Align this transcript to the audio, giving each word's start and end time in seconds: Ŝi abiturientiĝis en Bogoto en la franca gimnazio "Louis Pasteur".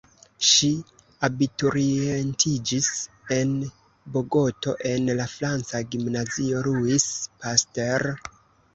Ŝi 0.51 0.69
abiturientiĝis 1.27 2.89
en 3.37 3.53
Bogoto 4.17 4.75
en 4.95 5.15
la 5.23 5.31
franca 5.37 5.85
gimnazio 5.93 6.67
"Louis 6.73 7.11
Pasteur". 7.47 8.13